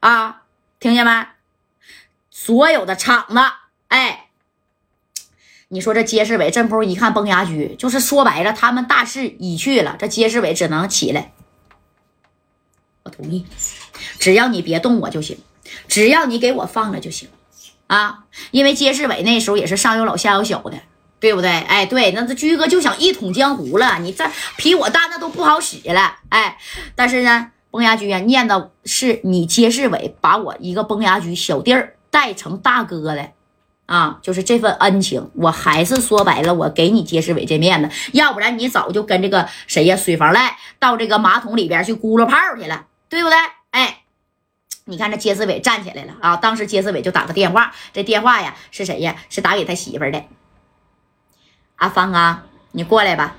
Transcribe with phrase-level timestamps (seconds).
[0.00, 0.42] 啊，
[0.78, 1.26] 听见没？
[2.30, 3.34] 所有的厂子，
[3.88, 4.28] 哎，
[5.66, 11.32] 你说这街市委这不一看崩牙驹，就是说白了，他们大势已去了，这街市委只能起来。
[13.02, 13.44] 我同意，
[14.20, 15.36] 只要你别动我就行，
[15.88, 17.28] 只要你给我放了就行
[17.88, 18.24] 啊！
[18.52, 20.80] 因为街市委那时候也是上有老下有小的，
[21.18, 21.50] 对不对？
[21.50, 26.56] 哎，对，那这驹哥就想一统江湖了，你这比我大那都不好使了，哎，
[26.94, 27.50] 但是呢。
[27.70, 33.30] 崩牙驹啊，念的是你街市委把我一个崩牙驹小弟儿带成大哥的
[33.86, 43.38] 啊，就是这份恩情，我还是说白了，我给你街市委这面子，要不然你早就跟这个谁呀水房赖到这个马桶里边去咕噜泡去了，对不对？
[43.70, 44.02] 哎，
[44.84, 49.16] 你看这街市委站起来了啊，当时街市委就打个电话，这电话呀是谁呀？
[49.28, 50.24] 是打给他媳妇的。
[51.76, 53.36] 阿芳啊，你过来吧，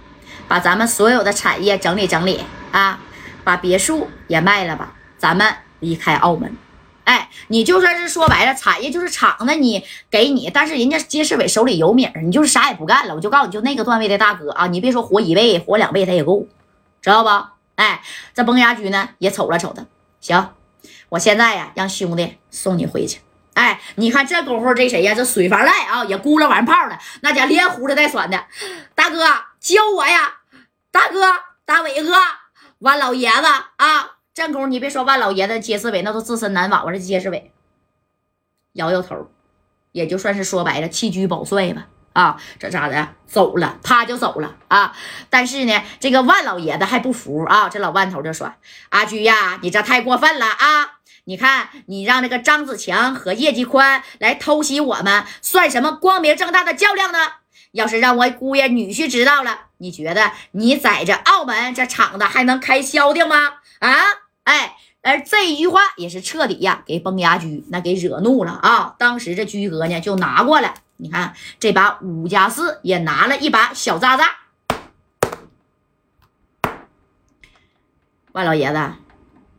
[0.47, 2.39] 把咱们所有的产业整理整理
[2.71, 2.99] 啊。
[3.49, 6.55] 把别墅也卖了吧，咱们离开澳门。
[7.03, 13.15] 哎，你就算是说白了，产业就是厂子，你给你，但是人家街市委手里有米儿，你就是啥也不干了。
[13.15, 16.45] 我就告诉你，就那个段位的大哥啊，你别说活一辈，活两辈他也够，
[17.01, 17.29] 知道不？
[17.73, 18.03] 哎，
[18.35, 19.83] 这崩牙驹呢也瞅了瞅他，
[20.21, 20.51] 行，
[21.09, 23.19] 我现在呀让兄弟送你回去。
[23.55, 25.15] 哎，你看这功夫，这谁呀？
[25.15, 28.45] 这水房赖啊，也咕噜完炮了，那家连呼着带喘的。
[28.93, 29.25] 大哥
[29.59, 30.35] 教我呀，
[30.91, 31.19] 大哥
[31.65, 32.13] 大伟哥。
[32.79, 33.45] 万老爷子
[33.77, 36.91] 啊，正宫，你别说万老爷子，街市委那都自身难保啊。
[36.91, 37.51] 这街市委
[38.73, 39.29] 摇摇头，
[39.91, 41.87] 也就算是说白了，弃车保帅吧。
[42.13, 43.09] 啊，这咋的？
[43.27, 44.95] 走了，他就走了啊。
[45.29, 47.69] 但是呢，这个万老爷子还不服啊。
[47.69, 48.53] 这老万头就说
[48.89, 50.99] ：“阿居呀，你这太过分了啊！
[51.25, 57.19] 你看，你让那个张子强和叶继宽来偷袭我们，算什么光明正大的较量呢？
[57.71, 63.53] 要是让我姑爷女婿知道了。”你觉得你在这澳门这厂子还能开销的吗？
[63.79, 63.95] 啊，
[64.43, 68.95] 哎，而这一句话也是彻底呀，给崩牙驹那给惹怒了啊！
[68.99, 74.35] 当时这驹哥呢就拿过来，你看这把五加四也拿了一把小渣渣。
[78.33, 78.93] 万老爷子，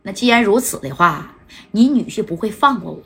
[0.03, 1.33] 那既然如此的话，
[1.71, 3.01] 你女婿不会放过我，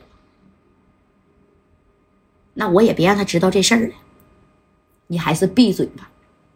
[2.52, 3.94] 那我也别让他知道这事儿了。
[5.08, 6.10] 你还是闭嘴吧。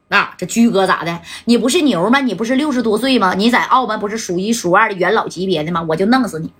[0.08, 1.22] 啊，这居哥咋的？
[1.44, 2.20] 你不是牛吗？
[2.20, 3.34] 你不是六十多岁吗？
[3.34, 5.86] 你在澳门不是数一数二的元老级别的吗？
[5.88, 6.52] 我就弄死你！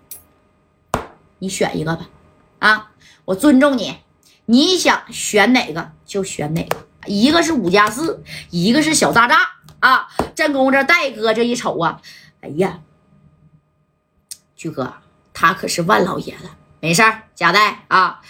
[1.41, 2.09] 你选一个吧。
[2.61, 2.93] 啊，
[3.25, 3.97] 我尊重你，
[4.47, 6.77] 你想选哪个就选哪个。
[7.07, 9.39] 一个是五加四，一个是小炸炸
[9.81, 10.07] 啊！
[10.35, 12.01] 正宫这戴哥这一瞅啊，
[12.43, 12.81] 哎呀，
[14.55, 14.93] 居哥
[15.33, 18.21] 他可是万老爷子，没事儿，贾戴啊，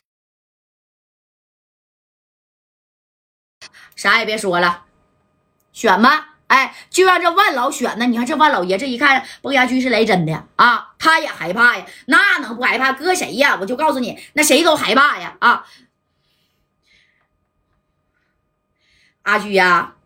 [4.00, 4.84] 啥也别说了。
[5.74, 8.06] 选吧，哎，就让这万老选呢。
[8.06, 12.94] 你看这万老爷这一看，崩牙驹是来真的啊，他也害怕呀，那能不害怕？
[12.94, 13.58] 搁谁呀？
[13.60, 15.36] 我就告诉你，那谁都害怕呀！
[15.40, 15.66] 啊，
[19.20, 19.96] 阿驹呀，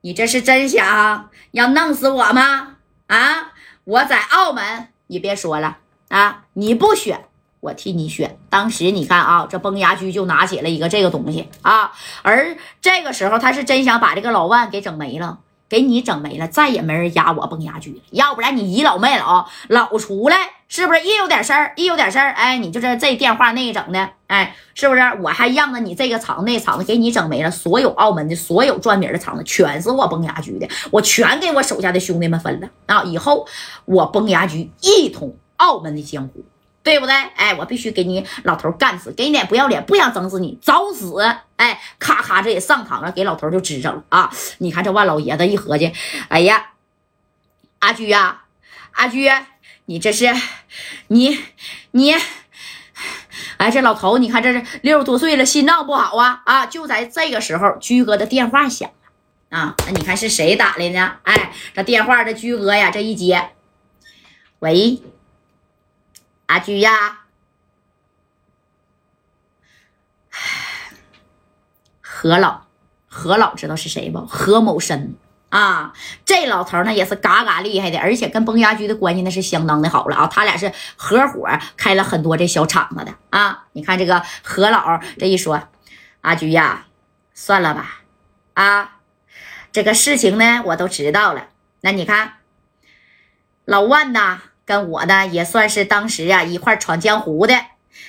[0.00, 2.78] 你这是真想要弄死我吗？
[3.08, 3.52] 啊，
[3.84, 7.27] 我在澳门，你别说了啊，你不选。
[7.60, 11.92] 我替你选，当时你看啊，这崩牙驹就拿起了一个这个东西啊，
[12.22, 18.00] 而这个时候他是真想把这个老万给整没了，给你整没了，再也没人压我崩牙驹了。
[18.10, 20.36] 要不然你倚老卖老，老出来
[20.68, 21.00] 是不是？
[21.02, 25.00] 一有点事儿，一有点事儿，哎，你就是这电话那一整的，哎，是不是？
[25.22, 33.02] 我还让着你这个厂那厂子给你整没了，所有澳门的所有赚米的厂子全是我崩牙驹的，我全给我手下的兄弟们分了啊！
[33.02, 33.46] 以后
[33.84, 36.44] 我崩牙驹一统澳门的江湖。
[36.88, 37.14] 对不对？
[37.36, 41.22] 哎，我必须给你老头干死，给你脸不要脸，不想整死你，找死！
[41.56, 44.30] 哎，咔咔，这也上膛了，给老头就支上了啊！
[44.56, 45.92] 你看这万老爷子一合计，
[46.28, 46.70] 哎呀，
[47.80, 48.44] 阿居呀，
[48.92, 49.30] 阿居，
[49.84, 50.34] 你这是
[51.08, 51.38] 你
[51.90, 52.14] 你，
[53.58, 56.64] 哎，这老头，你看这是六十多岁了，心脏不好啊啊！
[56.64, 59.74] 就在这个时候，居哥的电话响了啊！
[59.84, 61.16] 那你看是谁打来呢？
[61.24, 63.50] 哎，这电话这居哥呀，这一接，
[64.60, 65.02] 喂。
[66.48, 67.24] 阿居呀，
[72.00, 72.62] 何老，
[73.06, 74.24] 何老知道是谁不？
[74.24, 75.14] 何某生
[75.50, 75.92] 啊，
[76.24, 80.26] 这老头呢也是嘎嘎厉害的，而且跟崩牙驹的关系那是相当的好了啊。
[80.26, 81.46] 他俩是合伙
[81.76, 83.66] 开了很多这小厂子的啊。
[83.72, 85.68] 你看这个何老这一说，
[86.22, 86.86] 阿居呀，
[87.34, 88.00] 算了吧，
[88.54, 89.00] 啊，
[89.70, 91.48] 这个事情呢我都知道了。
[91.82, 92.38] 那你看，
[93.66, 94.40] 老万呐。
[94.68, 97.58] 跟我呢也算是当时啊一块闯江湖的，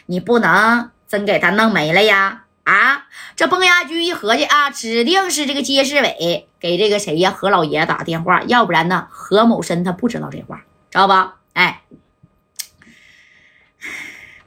[0.07, 2.47] 你不能真给他弄没了呀！
[2.65, 3.07] 啊，
[3.38, 11.38] 这崩牙驹一合计啊，指定是这个街市委给这个谁呀何老爷打电话，要不然呢何某生他不知道这话，知道吧？
[11.53, 11.83] 哎，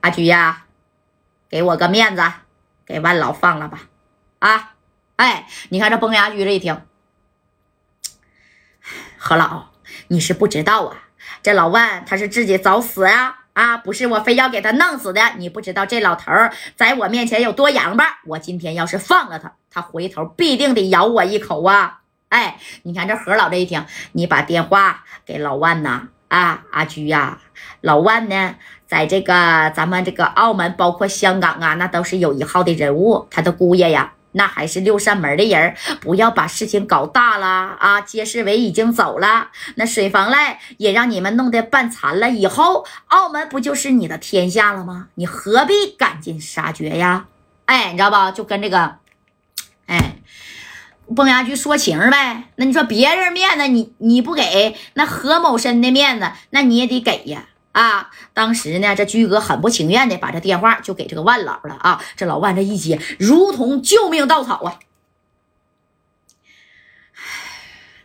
[0.02, 0.66] 阿菊呀，
[1.48, 2.22] 给我个面子，
[2.84, 3.88] 给万老放了吧。
[4.38, 4.74] 啊，
[5.16, 6.78] 哎，你看这崩牙驹这一听，
[9.16, 9.68] 何老，
[10.08, 10.96] 你是不知道啊，
[11.42, 13.36] 这老万他是自己找死呀。
[13.54, 18.20] 啊，不是我非要给他弄死的，你不知道这老头儿在我面前有多洋巴。
[18.24, 22.00] 我今天要是放了他，他回头必定得咬我一口啊！
[22.30, 27.40] 哎，你看这何老这一听，你把电话给老万呐，啊，阿菊呀，
[27.82, 28.54] 老万呢，
[28.86, 34.14] 在这个咱们这个澳门，包括香港啊，那都是有一号的人物，他的姑爷呀。
[34.32, 38.00] 那还是六扇门的人不要把事情搞大了啊！
[38.00, 45.08] 街市委已经走了，那水房赖也让你们弄得半残了，以后澳门不就是你的天下了吗？
[45.14, 47.26] 你何必赶尽杀绝呀？
[47.66, 48.36] 哎，你知道不？
[48.36, 48.96] 就跟这个，
[49.86, 50.16] 哎，
[51.14, 52.44] 崩牙驹说情呗。
[52.56, 57.44] 那你说别人面子你你不给，那何某生的面子那你也得给呀。
[57.72, 62.02] 啊，当时呢，这居哥很不情愿的把这电话就给这个万老了啊。
[62.16, 64.78] 这老万这一接，如同救命稻草啊！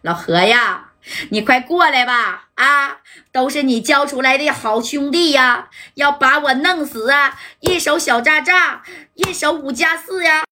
[0.02, 0.92] 老何呀，
[1.32, 2.48] 你快过来吧！
[2.56, 2.98] 啊，
[3.32, 7.38] 都是你教出来的好兄弟呀，要把我弄死啊！
[7.60, 8.84] 一手小渣渣，
[9.16, 10.46] 一手五加四呀！